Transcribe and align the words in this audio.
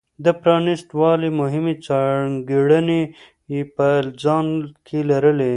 د 0.25 0.25
پرانېست 0.41 0.89
والي 0.99 1.29
مهمې 1.39 1.73
ځانګړنې 1.87 3.01
یې 3.53 3.61
په 3.75 3.87
ځان 4.23 4.47
کې 4.85 4.99
لرلې. 5.09 5.49